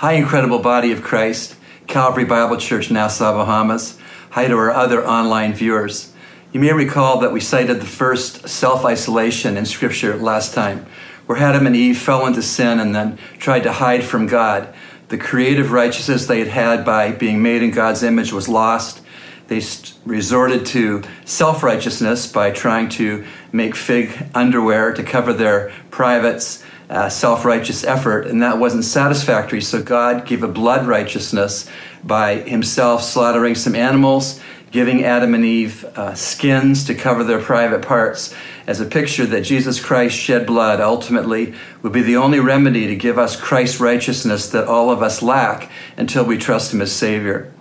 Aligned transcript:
Hi, 0.00 0.12
incredible 0.12 0.58
body 0.58 0.92
of 0.92 1.02
Christ, 1.02 1.56
Calvary 1.86 2.26
Bible 2.26 2.58
Church, 2.58 2.90
Nassau, 2.90 3.32
Bahamas. 3.32 3.98
Hi 4.32 4.46
to 4.46 4.54
our 4.54 4.70
other 4.70 5.02
online 5.02 5.54
viewers. 5.54 6.12
You 6.52 6.60
may 6.60 6.74
recall 6.74 7.20
that 7.20 7.32
we 7.32 7.40
cited 7.40 7.80
the 7.80 7.86
first 7.86 8.46
self 8.46 8.84
isolation 8.84 9.56
in 9.56 9.64
Scripture 9.64 10.14
last 10.18 10.52
time, 10.52 10.84
where 11.24 11.38
Adam 11.38 11.66
and 11.66 11.74
Eve 11.74 11.96
fell 11.96 12.26
into 12.26 12.42
sin 12.42 12.78
and 12.78 12.94
then 12.94 13.18
tried 13.38 13.62
to 13.62 13.72
hide 13.72 14.04
from 14.04 14.26
God. 14.26 14.68
The 15.08 15.16
creative 15.16 15.72
righteousness 15.72 16.26
they 16.26 16.40
had 16.40 16.48
had 16.48 16.84
by 16.84 17.12
being 17.12 17.42
made 17.42 17.62
in 17.62 17.70
God's 17.70 18.02
image 18.02 18.34
was 18.34 18.50
lost. 18.50 19.00
They 19.48 19.62
resorted 20.04 20.66
to 20.66 21.04
self 21.24 21.62
righteousness 21.62 22.30
by 22.30 22.50
trying 22.50 22.90
to 22.90 23.24
make 23.50 23.74
fig 23.74 24.28
underwear 24.34 24.92
to 24.92 25.02
cover 25.02 25.32
their 25.32 25.72
privates 25.90 26.62
uh, 26.88 27.08
self 27.08 27.44
righteous 27.44 27.84
effort, 27.84 28.26
and 28.26 28.42
that 28.42 28.58
wasn't 28.58 28.84
satisfactory. 28.84 29.60
So 29.60 29.82
God 29.82 30.26
gave 30.26 30.42
a 30.42 30.48
blood 30.48 30.86
righteousness 30.86 31.68
by 32.04 32.36
Himself 32.36 33.02
slaughtering 33.02 33.54
some 33.54 33.74
animals, 33.74 34.40
giving 34.70 35.04
Adam 35.04 35.34
and 35.34 35.44
Eve 35.44 35.84
uh, 35.96 36.14
skins 36.14 36.84
to 36.84 36.94
cover 36.94 37.24
their 37.24 37.40
private 37.40 37.82
parts, 37.82 38.34
as 38.66 38.80
a 38.80 38.86
picture 38.86 39.26
that 39.26 39.42
Jesus 39.42 39.82
Christ 39.82 40.16
shed 40.16 40.46
blood 40.46 40.80
ultimately 40.80 41.54
would 41.82 41.92
be 41.92 42.02
the 42.02 42.16
only 42.16 42.40
remedy 42.40 42.86
to 42.86 42.96
give 42.96 43.18
us 43.18 43.40
Christ's 43.40 43.80
righteousness 43.80 44.48
that 44.50 44.66
all 44.66 44.90
of 44.90 45.02
us 45.02 45.22
lack 45.22 45.70
until 45.96 46.24
we 46.24 46.38
trust 46.38 46.72
Him 46.72 46.80
as 46.80 46.92
Savior. 46.92 47.52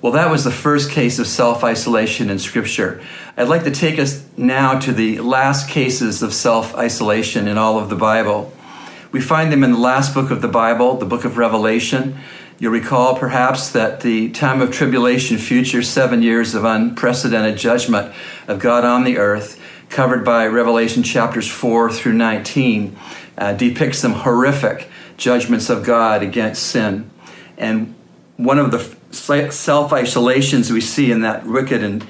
Well, 0.00 0.12
that 0.12 0.30
was 0.30 0.44
the 0.44 0.52
first 0.52 0.92
case 0.92 1.18
of 1.18 1.26
self 1.26 1.64
isolation 1.64 2.30
in 2.30 2.38
Scripture. 2.38 3.02
I'd 3.36 3.48
like 3.48 3.64
to 3.64 3.72
take 3.72 3.98
us 3.98 4.24
now 4.36 4.78
to 4.78 4.92
the 4.92 5.18
last 5.18 5.68
cases 5.68 6.22
of 6.22 6.32
self 6.32 6.76
isolation 6.76 7.48
in 7.48 7.58
all 7.58 7.76
of 7.80 7.90
the 7.90 7.96
Bible. 7.96 8.52
We 9.10 9.22
find 9.22 9.50
them 9.50 9.64
in 9.64 9.72
the 9.72 9.78
last 9.78 10.12
book 10.12 10.30
of 10.30 10.42
the 10.42 10.48
Bible, 10.48 10.98
the 10.98 11.06
book 11.06 11.24
of 11.24 11.38
Revelation. 11.38 12.18
You'll 12.58 12.72
recall 12.72 13.16
perhaps 13.16 13.70
that 13.70 14.02
the 14.02 14.28
time 14.30 14.60
of 14.60 14.70
tribulation, 14.70 15.38
future 15.38 15.82
seven 15.82 16.20
years 16.20 16.54
of 16.54 16.64
unprecedented 16.64 17.56
judgment 17.56 18.12
of 18.48 18.58
God 18.58 18.84
on 18.84 19.04
the 19.04 19.16
earth, 19.16 19.58
covered 19.88 20.26
by 20.26 20.46
Revelation 20.46 21.02
chapters 21.02 21.48
4 21.48 21.90
through 21.90 22.12
19, 22.12 22.98
uh, 23.38 23.54
depicts 23.54 23.98
some 23.98 24.12
horrific 24.12 24.88
judgments 25.16 25.70
of 25.70 25.84
God 25.84 26.22
against 26.22 26.64
sin. 26.64 27.10
And 27.56 27.94
one 28.36 28.58
of 28.58 28.70
the 28.72 28.94
self 29.10 29.92
isolations 29.92 30.70
we 30.70 30.82
see 30.82 31.10
in 31.10 31.22
that 31.22 31.46
wicked 31.46 31.82
and 31.82 32.06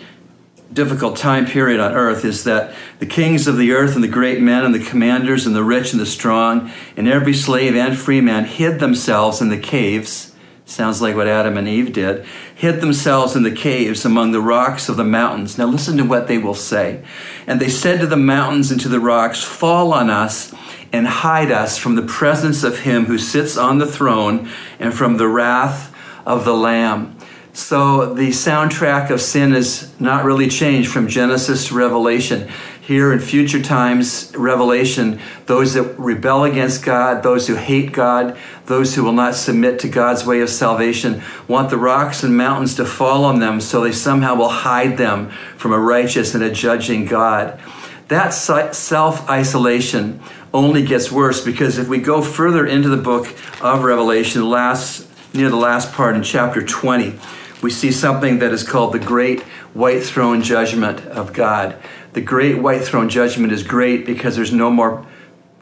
difficult 0.72 1.16
time 1.16 1.46
period 1.46 1.80
on 1.80 1.92
earth 1.92 2.24
is 2.24 2.44
that 2.44 2.74
the 2.98 3.06
kings 3.06 3.46
of 3.46 3.56
the 3.56 3.72
earth 3.72 3.94
and 3.94 4.04
the 4.04 4.08
great 4.08 4.40
men 4.40 4.64
and 4.64 4.74
the 4.74 4.84
commanders 4.84 5.46
and 5.46 5.56
the 5.56 5.64
rich 5.64 5.92
and 5.92 6.00
the 6.00 6.06
strong 6.06 6.70
and 6.96 7.08
every 7.08 7.34
slave 7.34 7.74
and 7.74 7.98
free 7.98 8.20
man 8.20 8.44
hid 8.44 8.78
themselves 8.78 9.40
in 9.40 9.48
the 9.48 9.58
caves. 9.58 10.34
Sounds 10.66 11.00
like 11.00 11.16
what 11.16 11.26
adam 11.26 11.56
and 11.56 11.66
eve 11.66 11.94
did. 11.94 12.26
Hid 12.54 12.82
themselves 12.82 13.34
in 13.34 13.42
the 13.42 13.50
caves 13.50 14.04
among 14.04 14.32
the 14.32 14.40
rocks 14.40 14.90
of 14.90 14.98
the 14.98 15.04
mountains. 15.04 15.56
Now 15.56 15.66
listen 15.66 15.96
to 15.96 16.04
what 16.04 16.28
they 16.28 16.36
will 16.36 16.54
say. 16.54 17.02
And 17.46 17.58
they 17.58 17.70
said 17.70 18.00
to 18.00 18.06
the 18.06 18.18
mountains 18.18 18.70
and 18.70 18.78
to 18.82 18.88
the 18.88 19.00
rocks 19.00 19.42
fall 19.42 19.94
on 19.94 20.10
us 20.10 20.54
and 20.92 21.06
hide 21.06 21.50
us 21.50 21.78
from 21.78 21.94
the 21.94 22.02
presence 22.02 22.62
of 22.62 22.80
him 22.80 23.06
who 23.06 23.16
sits 23.16 23.56
on 23.56 23.78
the 23.78 23.86
throne 23.86 24.50
and 24.78 24.92
from 24.92 25.16
the 25.16 25.28
wrath 25.28 25.94
of 26.26 26.44
the 26.44 26.54
lamb 26.54 27.17
so 27.58 28.14
the 28.14 28.28
soundtrack 28.28 29.10
of 29.10 29.20
sin 29.20 29.52
is 29.52 29.92
not 29.98 30.24
really 30.24 30.46
changed 30.46 30.92
from 30.92 31.08
Genesis 31.08 31.66
to 31.66 31.74
Revelation. 31.74 32.48
Here 32.80 33.12
in 33.12 33.18
future 33.18 33.60
times, 33.60 34.32
Revelation, 34.36 35.18
those 35.46 35.74
that 35.74 35.98
rebel 35.98 36.44
against 36.44 36.84
God, 36.84 37.24
those 37.24 37.48
who 37.48 37.56
hate 37.56 37.92
God, 37.92 38.38
those 38.66 38.94
who 38.94 39.02
will 39.02 39.12
not 39.12 39.34
submit 39.34 39.80
to 39.80 39.88
God's 39.88 40.24
way 40.24 40.40
of 40.40 40.48
salvation, 40.48 41.20
want 41.48 41.68
the 41.68 41.76
rocks 41.76 42.22
and 42.22 42.36
mountains 42.36 42.76
to 42.76 42.86
fall 42.86 43.24
on 43.24 43.40
them 43.40 43.60
so 43.60 43.80
they 43.80 43.90
somehow 43.90 44.36
will 44.36 44.48
hide 44.48 44.96
them 44.96 45.28
from 45.56 45.72
a 45.72 45.80
righteous 45.80 46.36
and 46.36 46.44
a 46.44 46.52
judging 46.52 47.06
God. 47.06 47.60
That 48.06 48.28
self 48.30 49.28
isolation 49.28 50.20
only 50.54 50.84
gets 50.84 51.10
worse 51.10 51.44
because 51.44 51.76
if 51.76 51.88
we 51.88 51.98
go 51.98 52.22
further 52.22 52.64
into 52.64 52.88
the 52.88 52.96
book 52.96 53.36
of 53.60 53.82
Revelation, 53.82 54.48
last, 54.48 55.08
near 55.34 55.50
the 55.50 55.56
last 55.56 55.92
part 55.92 56.14
in 56.14 56.22
chapter 56.22 56.64
20, 56.64 57.18
we 57.62 57.70
see 57.70 57.90
something 57.90 58.38
that 58.38 58.52
is 58.52 58.62
called 58.62 58.92
the 58.92 58.98
great 58.98 59.40
white 59.74 60.02
throne 60.02 60.42
judgment 60.42 61.00
of 61.06 61.32
God. 61.32 61.76
The 62.12 62.20
great 62.20 62.58
white 62.58 62.82
throne 62.82 63.08
judgment 63.08 63.52
is 63.52 63.62
great 63.62 64.06
because 64.06 64.36
there's 64.36 64.52
no 64.52 64.70
more 64.70 65.06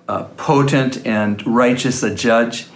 uh, 0.08 0.24
potent 0.36 1.06
and 1.06 1.44
righteous 1.46 2.02
a 2.02 2.14
judge. 2.14 2.66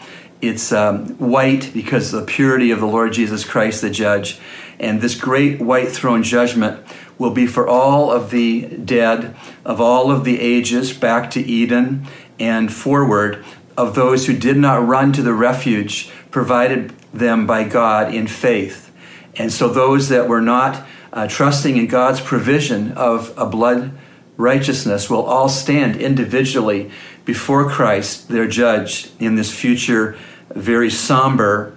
It's 0.40 0.72
um, 0.72 1.08
white 1.18 1.70
because 1.74 2.14
of 2.14 2.20
the 2.20 2.26
purity 2.26 2.70
of 2.70 2.80
the 2.80 2.86
Lord 2.86 3.12
Jesus 3.12 3.44
Christ, 3.44 3.82
the 3.82 3.90
judge. 3.90 4.38
And 4.78 5.00
this 5.00 5.14
great 5.14 5.60
white 5.60 5.90
throne 5.90 6.22
judgment 6.22 6.84
will 7.18 7.30
be 7.30 7.46
for 7.46 7.68
all 7.68 8.10
of 8.10 8.30
the 8.30 8.62
dead 8.62 9.36
of 9.64 9.80
all 9.80 10.10
of 10.10 10.24
the 10.24 10.40
ages 10.40 10.94
back 10.94 11.30
to 11.32 11.40
Eden 11.40 12.06
and 12.38 12.72
forward 12.72 13.44
of 13.76 13.94
those 13.94 14.26
who 14.26 14.36
did 14.36 14.56
not 14.56 14.86
run 14.86 15.12
to 15.12 15.22
the 15.22 15.34
refuge 15.34 16.10
provided 16.30 16.90
them 17.12 17.46
by 17.46 17.64
God 17.64 18.14
in 18.14 18.26
faith. 18.26 18.89
And 19.36 19.52
so 19.52 19.68
those 19.68 20.08
that 20.08 20.28
were 20.28 20.40
not 20.40 20.86
uh, 21.12 21.26
trusting 21.28 21.76
in 21.76 21.86
God's 21.86 22.20
provision 22.20 22.92
of 22.92 23.32
a 23.36 23.46
blood 23.46 23.92
righteousness 24.36 25.10
will 25.10 25.22
all 25.22 25.48
stand 25.48 25.96
individually 25.96 26.90
before 27.24 27.68
Christ, 27.68 28.28
their 28.28 28.46
judge, 28.46 29.10
in 29.18 29.34
this 29.34 29.52
future 29.52 30.16
very 30.54 30.90
somber 30.90 31.76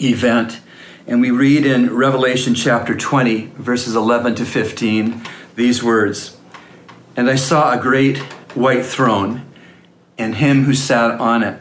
event. 0.00 0.60
And 1.06 1.20
we 1.20 1.30
read 1.30 1.66
in 1.66 1.94
Revelation 1.94 2.54
chapter 2.54 2.96
20, 2.96 3.46
verses 3.56 3.96
11 3.96 4.36
to 4.36 4.44
15, 4.44 5.22
these 5.56 5.82
words 5.82 6.36
And 7.16 7.28
I 7.28 7.34
saw 7.34 7.72
a 7.72 7.82
great 7.82 8.18
white 8.54 8.84
throne, 8.84 9.46
and 10.18 10.36
him 10.36 10.64
who 10.64 10.74
sat 10.74 11.18
on 11.20 11.42
it, 11.42 11.60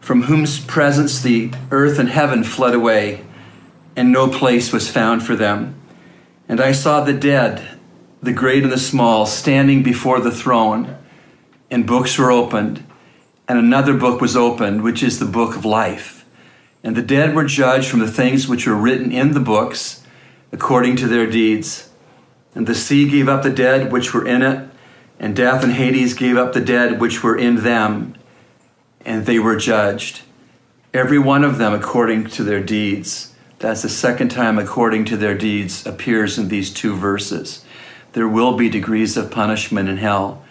from 0.00 0.24
whose 0.24 0.60
presence 0.60 1.20
the 1.20 1.52
earth 1.70 1.98
and 1.98 2.08
heaven 2.08 2.44
fled 2.44 2.74
away 2.74 3.25
and 3.96 4.12
no 4.12 4.28
place 4.28 4.72
was 4.72 4.90
found 4.90 5.24
for 5.24 5.34
them. 5.34 5.74
And 6.48 6.60
I 6.60 6.72
saw 6.72 7.00
the 7.00 7.14
dead, 7.14 7.66
the 8.22 8.32
great 8.32 8.62
and 8.62 8.70
the 8.70 8.78
small, 8.78 9.26
standing 9.26 9.82
before 9.82 10.20
the 10.20 10.30
throne, 10.30 10.96
and 11.70 11.86
books 11.86 12.18
were 12.18 12.30
opened, 12.30 12.84
and 13.48 13.58
another 13.58 13.94
book 13.94 14.20
was 14.20 14.36
opened, 14.36 14.82
which 14.82 15.02
is 15.02 15.18
the 15.18 15.24
book 15.24 15.56
of 15.56 15.64
life. 15.64 16.24
And 16.84 16.94
the 16.94 17.02
dead 17.02 17.34
were 17.34 17.44
judged 17.44 17.88
from 17.88 18.00
the 18.00 18.10
things 18.10 18.46
which 18.46 18.66
were 18.66 18.76
written 18.76 19.10
in 19.10 19.32
the 19.32 19.40
books 19.40 20.02
according 20.52 20.96
to 20.96 21.08
their 21.08 21.26
deeds. 21.26 21.88
And 22.54 22.66
the 22.66 22.74
sea 22.74 23.08
gave 23.08 23.28
up 23.28 23.42
the 23.42 23.50
dead 23.50 23.90
which 23.90 24.14
were 24.14 24.26
in 24.26 24.42
it, 24.42 24.68
and 25.18 25.34
death 25.34 25.64
and 25.64 25.72
Hades 25.72 26.14
gave 26.14 26.36
up 26.36 26.52
the 26.52 26.60
dead 26.60 27.00
which 27.00 27.22
were 27.22 27.36
in 27.36 27.56
them, 27.56 28.14
and 29.04 29.26
they 29.26 29.38
were 29.38 29.56
judged, 29.56 30.22
every 30.92 31.18
one 31.18 31.42
of 31.42 31.58
them 31.58 31.72
according 31.72 32.26
to 32.26 32.44
their 32.44 32.62
deeds. 32.62 33.34
That's 33.58 33.82
the 33.82 33.88
second 33.88 34.28
time, 34.28 34.58
according 34.58 35.06
to 35.06 35.16
their 35.16 35.36
deeds, 35.36 35.86
appears 35.86 36.38
in 36.38 36.48
these 36.48 36.70
two 36.70 36.94
verses. 36.94 37.64
There 38.12 38.28
will 38.28 38.56
be 38.56 38.68
degrees 38.68 39.16
of 39.16 39.30
punishment 39.30 39.88
in 39.88 39.96
hell. 39.96 40.44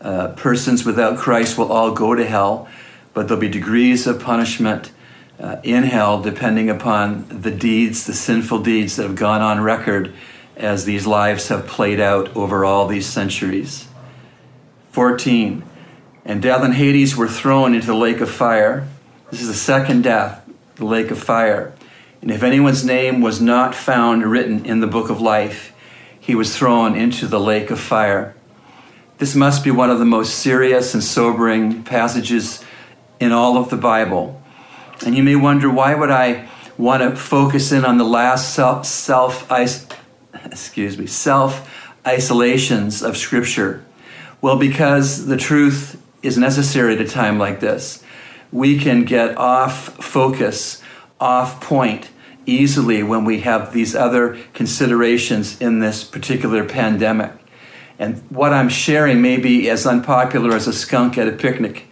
Uh, 0.00 0.28
persons 0.28 0.84
without 0.84 1.18
Christ 1.18 1.58
will 1.58 1.70
all 1.70 1.92
go 1.92 2.14
to 2.14 2.26
hell, 2.26 2.68
but 3.12 3.28
there'll 3.28 3.40
be 3.40 3.48
degrees 3.48 4.06
of 4.06 4.20
punishment 4.20 4.90
uh, 5.38 5.56
in 5.62 5.84
hell 5.84 6.22
depending 6.22 6.70
upon 6.70 7.26
the 7.28 7.50
deeds, 7.50 8.06
the 8.06 8.14
sinful 8.14 8.62
deeds 8.62 8.96
that 8.96 9.02
have 9.02 9.16
gone 9.16 9.42
on 9.42 9.60
record 9.60 10.14
as 10.56 10.86
these 10.86 11.06
lives 11.06 11.48
have 11.48 11.66
played 11.66 12.00
out 12.00 12.34
over 12.34 12.64
all 12.64 12.86
these 12.86 13.06
centuries. 13.06 13.88
14. 14.92 15.62
And 16.24 16.40
death 16.40 16.62
and 16.62 16.74
Hades 16.74 17.16
were 17.16 17.28
thrown 17.28 17.74
into 17.74 17.86
the 17.86 17.94
lake 17.94 18.20
of 18.20 18.30
fire. 18.30 18.88
This 19.30 19.42
is 19.42 19.48
the 19.48 19.54
second 19.54 20.02
death, 20.02 20.42
the 20.76 20.86
lake 20.86 21.10
of 21.10 21.18
fire. 21.18 21.74
And 22.26 22.34
if 22.34 22.42
anyone's 22.42 22.84
name 22.84 23.20
was 23.20 23.40
not 23.40 23.72
found 23.72 24.24
written 24.24 24.66
in 24.66 24.80
the 24.80 24.88
book 24.88 25.10
of 25.10 25.20
life, 25.20 25.72
he 26.18 26.34
was 26.34 26.56
thrown 26.56 26.96
into 26.96 27.28
the 27.28 27.38
lake 27.38 27.70
of 27.70 27.78
fire. 27.78 28.34
This 29.18 29.36
must 29.36 29.62
be 29.62 29.70
one 29.70 29.90
of 29.90 30.00
the 30.00 30.04
most 30.04 30.34
serious 30.34 30.92
and 30.92 31.04
sobering 31.04 31.84
passages 31.84 32.64
in 33.20 33.30
all 33.30 33.56
of 33.56 33.70
the 33.70 33.76
Bible. 33.76 34.42
And 35.06 35.16
you 35.16 35.22
may 35.22 35.36
wonder 35.36 35.70
why 35.70 35.94
would 35.94 36.10
I 36.10 36.48
want 36.76 37.00
to 37.04 37.14
focus 37.14 37.70
in 37.70 37.84
on 37.84 37.96
the 37.96 38.04
last 38.04 38.52
self, 38.52 38.86
self 38.86 39.48
excuse 40.44 40.98
me 40.98 41.06
self 41.06 41.94
isolations 42.04 43.04
of 43.04 43.16
Scripture? 43.16 43.84
Well, 44.40 44.58
because 44.58 45.26
the 45.26 45.36
truth 45.36 46.02
is 46.24 46.36
necessary 46.36 46.96
at 46.96 47.00
a 47.00 47.06
time 47.06 47.38
like 47.38 47.60
this. 47.60 48.02
We 48.50 48.80
can 48.80 49.04
get 49.04 49.38
off 49.38 50.04
focus 50.04 50.82
off 51.20 51.60
point 51.60 52.10
easily 52.46 53.02
when 53.02 53.24
we 53.24 53.40
have 53.40 53.72
these 53.72 53.94
other 53.94 54.38
considerations 54.54 55.60
in 55.60 55.80
this 55.80 56.04
particular 56.04 56.64
pandemic. 56.64 57.32
And 57.98 58.22
what 58.30 58.52
I'm 58.52 58.68
sharing 58.68 59.20
may 59.20 59.36
be 59.36 59.68
as 59.70 59.86
unpopular 59.86 60.54
as 60.54 60.66
a 60.66 60.72
skunk 60.72 61.18
at 61.18 61.28
a 61.28 61.32
picnic, 61.32 61.86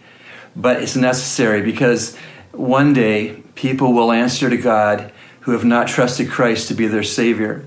but 0.55 0.81
it's 0.81 0.95
necessary 0.95 1.61
because 1.61 2.17
One 2.55 2.93
day, 2.93 3.43
people 3.55 3.91
will 3.91 4.13
answer 4.13 4.49
to 4.49 4.55
God 4.55 5.11
who 5.41 5.51
have 5.51 5.65
not 5.65 5.89
trusted 5.89 6.29
Christ 6.29 6.69
to 6.69 6.73
be 6.73 6.87
their 6.87 7.03
Savior. 7.03 7.65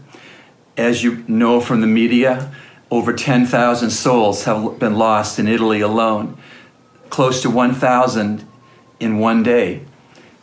As 0.79 1.02
you 1.02 1.25
know 1.29 1.61
from 1.61 1.82
the 1.82 1.87
media, 1.87 2.50
over 2.90 3.12
10,000 3.12 3.90
souls 3.90 4.44
have 4.44 4.79
been 4.79 4.96
lost 4.96 5.38
in 5.38 5.46
Italy 5.46 5.82
alone, 5.82 6.38
close 7.11 7.43
to 7.43 7.50
1,000 7.50 8.46
in 8.99 9.19
one 9.19 9.43
day. 9.43 9.82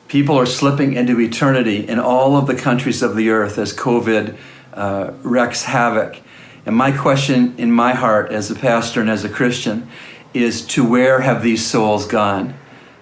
People 0.08 0.38
are 0.38 0.46
slipping 0.46 0.94
into 0.94 1.20
eternity 1.20 1.88
in 1.88 2.00
all 2.00 2.38
of 2.38 2.48
the 2.48 2.56
countries 2.56 3.02
of 3.02 3.16
the 3.16 3.30
earth 3.30 3.58
as 3.58 3.74
COVID 3.74 4.38
uh, 4.74 5.12
wreaks 5.24 5.64
havoc. 5.64 6.22
And 6.66 6.76
my 6.76 6.92
question 6.92 7.56
in 7.58 7.72
my 7.72 7.94
heart 7.94 8.32
as 8.32 8.52
a 8.52 8.56
pastor 8.56 9.02
and 9.02 9.10
as 9.10 9.24
a 9.24 9.30
Christian 9.30 9.90
is 10.34 10.66
to 10.68 10.88
where 10.88 11.22
have 11.22 11.42
these 11.42 11.66
souls 11.66 12.06
gone? 12.06 12.54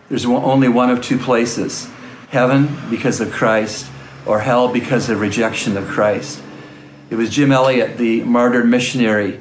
There's 0.08 0.26
only 0.26 0.70
one 0.70 0.90
of 0.90 1.02
two 1.02 1.18
places 1.18 1.90
heaven 2.30 2.76
because 2.90 3.22
of 3.22 3.32
Christ, 3.32 3.92
or 4.26 4.40
hell 4.40 4.72
because 4.72 5.08
of 5.08 5.20
rejection 5.20 5.78
of 5.78 5.88
Christ. 5.88 6.42
It 7.12 7.16
was 7.16 7.30
Jim 7.30 7.52
Elliot, 7.52 7.98
the 7.98 8.24
martyred 8.24 8.68
missionary, 8.68 9.40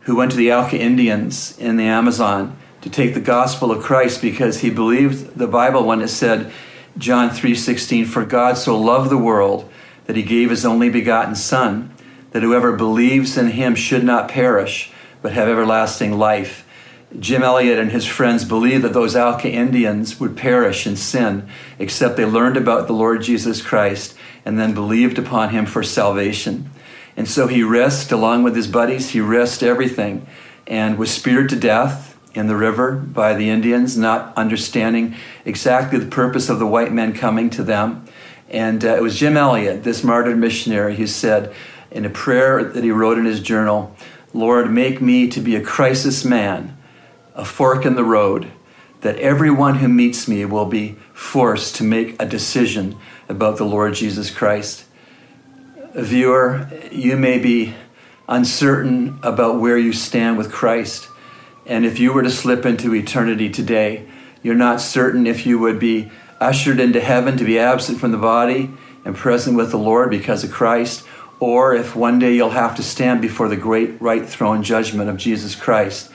who 0.00 0.16
went 0.16 0.32
to 0.32 0.36
the 0.36 0.52
Auca 0.52 0.76
Indians 0.76 1.56
in 1.58 1.76
the 1.76 1.84
Amazon 1.84 2.56
to 2.80 2.90
take 2.90 3.14
the 3.14 3.20
gospel 3.20 3.70
of 3.70 3.84
Christ 3.84 4.20
because 4.20 4.60
he 4.60 4.70
believed 4.70 5.38
the 5.38 5.46
Bible 5.46 5.84
when 5.84 6.00
it 6.00 6.08
said, 6.08 6.52
John 6.96 7.30
3:16, 7.30 8.04
"For 8.04 8.24
God 8.24 8.56
so 8.56 8.78
loved 8.78 9.10
the 9.10 9.18
world 9.18 9.68
that 10.06 10.16
he 10.16 10.22
gave 10.22 10.50
his 10.50 10.64
only 10.64 10.88
begotten 10.88 11.34
son, 11.34 11.90
that 12.30 12.42
whoever 12.42 12.72
believes 12.72 13.36
in 13.36 13.48
him 13.48 13.74
should 13.74 14.04
not 14.04 14.28
perish, 14.28 14.92
but 15.20 15.32
have 15.32 15.48
everlasting 15.48 16.16
life." 16.18 16.64
Jim 17.18 17.42
Elliot 17.42 17.78
and 17.78 17.92
his 17.92 18.06
friends 18.06 18.44
believed 18.44 18.82
that 18.84 18.92
those 18.92 19.16
Auca 19.16 19.48
Indians 19.48 20.18
would 20.18 20.36
perish 20.36 20.86
in 20.86 20.96
sin, 20.96 21.44
except 21.78 22.16
they 22.16 22.24
learned 22.24 22.56
about 22.56 22.86
the 22.86 22.92
Lord 22.92 23.22
Jesus 23.22 23.60
Christ 23.60 24.14
and 24.44 24.58
then 24.58 24.72
believed 24.72 25.18
upon 25.18 25.50
him 25.50 25.66
for 25.66 25.82
salvation. 25.82 26.66
And 27.16 27.28
so 27.28 27.46
he 27.46 27.62
risked, 27.62 28.10
along 28.12 28.42
with 28.42 28.56
his 28.56 28.66
buddies, 28.66 29.10
he 29.10 29.20
risked 29.20 29.62
everything 29.62 30.26
and 30.66 30.98
was 30.98 31.10
speared 31.10 31.48
to 31.50 31.56
death 31.56 32.13
in 32.34 32.46
the 32.46 32.56
river 32.56 32.92
by 32.92 33.34
the 33.34 33.48
Indians, 33.48 33.96
not 33.96 34.36
understanding 34.36 35.14
exactly 35.44 35.98
the 35.98 36.06
purpose 36.06 36.48
of 36.48 36.58
the 36.58 36.66
white 36.66 36.92
men 36.92 37.12
coming 37.12 37.50
to 37.50 37.62
them. 37.62 38.04
And 38.50 38.84
uh, 38.84 38.96
it 38.96 39.02
was 39.02 39.18
Jim 39.18 39.36
Elliot, 39.36 39.84
this 39.84 40.04
martyred 40.04 40.38
missionary, 40.38 40.96
who 40.96 41.06
said 41.06 41.54
in 41.90 42.04
a 42.04 42.10
prayer 42.10 42.64
that 42.64 42.84
he 42.84 42.90
wrote 42.90 43.18
in 43.18 43.24
his 43.24 43.40
journal, 43.40 43.94
Lord, 44.32 44.70
make 44.70 45.00
me 45.00 45.28
to 45.28 45.40
be 45.40 45.56
a 45.56 45.62
crisis 45.62 46.24
man, 46.24 46.76
a 47.34 47.44
fork 47.44 47.86
in 47.86 47.94
the 47.94 48.04
road, 48.04 48.50
that 49.00 49.18
everyone 49.18 49.76
who 49.76 49.88
meets 49.88 50.26
me 50.26 50.44
will 50.44 50.66
be 50.66 50.96
forced 51.12 51.76
to 51.76 51.84
make 51.84 52.20
a 52.20 52.26
decision 52.26 52.96
about 53.28 53.56
the 53.56 53.64
Lord 53.64 53.94
Jesus 53.94 54.30
Christ 54.30 54.84
viewer, 55.94 56.68
you 56.90 57.16
may 57.16 57.38
be 57.38 57.74
uncertain 58.28 59.18
about 59.22 59.60
where 59.60 59.78
you 59.78 59.92
stand 59.92 60.36
with 60.36 60.50
Christ. 60.50 61.08
And 61.66 61.84
if 61.84 61.98
you 61.98 62.12
were 62.12 62.22
to 62.22 62.30
slip 62.30 62.66
into 62.66 62.94
eternity 62.94 63.50
today, 63.50 64.06
you're 64.42 64.54
not 64.54 64.80
certain 64.80 65.26
if 65.26 65.46
you 65.46 65.58
would 65.58 65.78
be 65.78 66.10
ushered 66.40 66.80
into 66.80 67.00
heaven 67.00 67.36
to 67.38 67.44
be 67.44 67.58
absent 67.58 67.98
from 67.98 68.12
the 68.12 68.18
body 68.18 68.70
and 69.04 69.16
present 69.16 69.56
with 69.56 69.70
the 69.70 69.78
Lord 69.78 70.10
because 70.10 70.44
of 70.44 70.52
Christ, 70.52 71.04
or 71.40 71.74
if 71.74 71.96
one 71.96 72.18
day 72.18 72.34
you'll 72.34 72.50
have 72.50 72.76
to 72.76 72.82
stand 72.82 73.22
before 73.22 73.48
the 73.48 73.56
great 73.56 74.00
right 74.00 74.26
throne 74.26 74.62
judgment 74.62 75.08
of 75.08 75.16
Jesus 75.16 75.54
Christ 75.54 76.10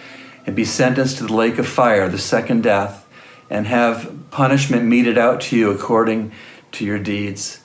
and 0.46 0.56
be 0.56 0.66
sentenced 0.66 1.18
to 1.18 1.28
the 1.28 1.36
lake 1.36 1.58
of 1.58 1.68
fire, 1.68 2.08
the 2.10 2.18
second 2.18 2.64
death, 2.64 3.08
and 3.50 3.68
have 3.68 4.30
punishment 4.32 4.86
meted 4.86 5.18
out 5.18 5.42
to 5.42 5.58
you 5.58 5.72
according 5.72 6.32
to 6.74 6.86
your 6.86 7.00
deeds. 7.00 7.62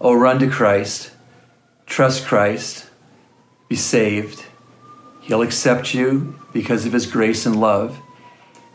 Oh, 0.00 0.14
run 0.14 0.38
to 0.38 0.50
Christ 0.50 1.10
trust 1.86 2.26
Christ, 2.26 2.90
be 3.68 3.76
saved. 3.76 4.44
He'll 5.22 5.42
accept 5.42 5.94
you 5.94 6.38
because 6.56 6.86
of 6.86 6.92
his 6.94 7.04
grace 7.04 7.44
and 7.44 7.60
love. 7.60 8.00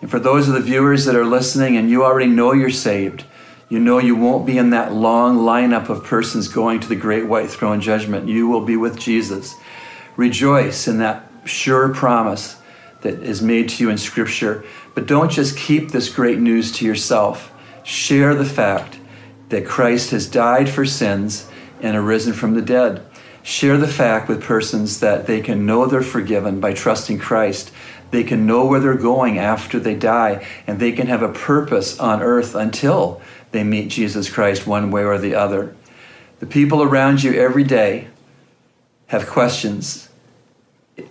And 0.01 0.11
for 0.11 0.19
those 0.19 0.47
of 0.47 0.53
the 0.53 0.61
viewers 0.61 1.05
that 1.05 1.15
are 1.15 1.25
listening 1.25 1.75
and 1.77 1.89
you 1.89 2.03
already 2.03 2.29
know 2.29 2.53
you're 2.53 2.69
saved, 2.69 3.25
you 3.69 3.79
know 3.79 3.97
you 3.97 4.15
won't 4.15 4.45
be 4.45 4.59
in 4.59 4.69
that 4.69 4.93
long 4.93 5.39
lineup 5.39 5.89
of 5.89 6.03
persons 6.03 6.47
going 6.47 6.79
to 6.79 6.87
the 6.87 6.95
great 6.95 7.25
white 7.25 7.49
throne 7.49 7.81
judgment. 7.81 8.29
You 8.29 8.47
will 8.47 8.63
be 8.63 8.77
with 8.77 8.99
Jesus. 8.99 9.55
Rejoice 10.15 10.87
in 10.87 10.99
that 10.99 11.27
sure 11.45 11.91
promise 11.91 12.57
that 13.01 13.23
is 13.23 13.41
made 13.41 13.69
to 13.69 13.83
you 13.83 13.89
in 13.89 13.97
Scripture. 13.97 14.63
But 14.93 15.07
don't 15.07 15.31
just 15.31 15.57
keep 15.57 15.89
this 15.89 16.07
great 16.07 16.37
news 16.37 16.71
to 16.73 16.85
yourself. 16.85 17.51
Share 17.81 18.35
the 18.35 18.45
fact 18.45 18.99
that 19.49 19.65
Christ 19.65 20.11
has 20.11 20.27
died 20.27 20.69
for 20.69 20.85
sins 20.85 21.49
and 21.81 21.97
arisen 21.97 22.33
from 22.33 22.53
the 22.53 22.61
dead. 22.61 23.03
Share 23.43 23.77
the 23.77 23.87
fact 23.87 24.29
with 24.29 24.43
persons 24.43 24.99
that 24.99 25.27
they 25.27 25.41
can 25.41 25.65
know 25.65 25.85
they're 25.85 26.01
forgiven 26.01 26.59
by 26.59 26.73
trusting 26.73 27.19
Christ. 27.19 27.71
They 28.11 28.23
can 28.23 28.45
know 28.45 28.65
where 28.65 28.79
they're 28.79 28.95
going 28.95 29.39
after 29.39 29.79
they 29.79 29.95
die, 29.95 30.45
and 30.67 30.79
they 30.79 30.91
can 30.91 31.07
have 31.07 31.23
a 31.23 31.29
purpose 31.31 31.99
on 31.99 32.21
earth 32.21 32.55
until 32.55 33.21
they 33.51 33.63
meet 33.63 33.89
Jesus 33.89 34.29
Christ 34.29 34.67
one 34.67 34.91
way 34.91 35.03
or 35.03 35.17
the 35.17 35.35
other. 35.35 35.75
The 36.39 36.45
people 36.45 36.83
around 36.83 37.23
you 37.23 37.33
every 37.33 37.63
day 37.63 38.07
have 39.07 39.27
questions. 39.27 40.09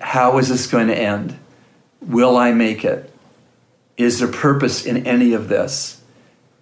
How 0.00 0.38
is 0.38 0.48
this 0.48 0.66
going 0.66 0.88
to 0.88 0.98
end? 0.98 1.38
Will 2.00 2.36
I 2.36 2.52
make 2.52 2.84
it? 2.84 3.12
Is 3.96 4.18
there 4.18 4.28
purpose 4.28 4.84
in 4.84 5.06
any 5.06 5.32
of 5.32 5.48
this? 5.48 6.00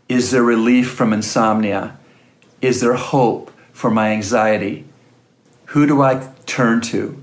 Is 0.09 0.31
there 0.31 0.43
relief 0.43 0.91
from 0.91 1.13
insomnia? 1.13 1.99
Is 2.61 2.81
there 2.81 2.95
hope? 2.95 3.53
for 3.79 3.93
my 3.93 4.11
anxiety? 4.11 4.85
Who 5.69 5.87
do 5.87 6.01
I 6.01 6.27
turn 6.47 6.81
to? 6.83 7.23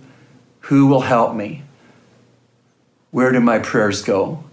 Who 0.62 0.86
will 0.86 1.02
help 1.02 1.36
me? 1.36 1.64
Where 3.10 3.32
do 3.32 3.40
my 3.40 3.58
prayers 3.58 4.04
go? 4.04 4.44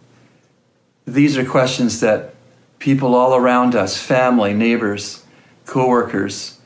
These 1.06 1.36
are 1.36 1.44
questions 1.44 2.00
that 2.00 2.34
people 2.78 3.14
all 3.14 3.34
around 3.34 3.74
us, 3.74 3.98
family, 3.98 4.54
neighbors, 4.54 5.24
coworkers, 5.66 6.58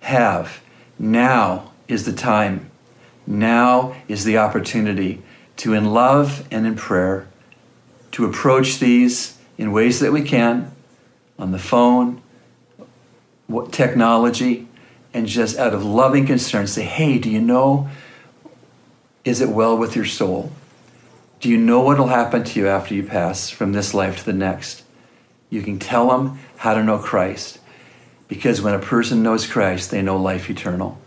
have. 0.00 0.60
Now 0.98 1.70
is 1.86 2.04
the 2.04 2.12
time. 2.12 2.70
Now 3.28 3.94
is 4.08 4.24
the 4.24 4.38
opportunity 4.38 5.22
to, 5.58 5.74
in 5.74 5.92
love 5.92 6.48
and 6.50 6.66
in 6.66 6.74
prayer, 6.74 7.28
to 8.12 8.24
approach 8.24 8.80
these 8.80 9.38
in 9.56 9.70
ways 9.70 10.00
that 10.00 10.10
we 10.10 10.22
can 10.22 10.72
on 11.38 11.52
the 11.52 11.58
phone, 11.60 12.22
technology, 13.70 14.66
and 15.14 15.26
just 15.26 15.58
out 15.58 15.74
of 15.74 15.84
loving 15.84 16.26
concern 16.26 16.66
say, 16.66 16.82
hey, 16.82 17.18
do 17.18 17.30
you 17.30 17.40
know, 17.40 17.88
is 19.24 19.40
it 19.40 19.48
well 19.48 19.76
with 19.76 19.94
your 19.94 20.04
soul? 20.04 20.52
Do 21.40 21.48
you 21.48 21.58
know 21.58 21.80
what 21.80 21.98
will 21.98 22.06
happen 22.06 22.44
to 22.44 22.60
you 22.60 22.68
after 22.68 22.94
you 22.94 23.02
pass 23.02 23.50
from 23.50 23.72
this 23.72 23.94
life 23.94 24.18
to 24.18 24.24
the 24.24 24.32
next? 24.32 24.84
You 25.50 25.62
can 25.62 25.78
tell 25.78 26.08
them 26.08 26.38
how 26.56 26.74
to 26.74 26.84
know 26.84 26.98
Christ 26.98 27.58
because 28.28 28.62
when 28.62 28.74
a 28.74 28.78
person 28.78 29.22
knows 29.22 29.46
Christ, 29.46 29.90
they 29.90 30.00
know 30.00 30.16
life 30.16 30.48
eternal. 30.48 31.01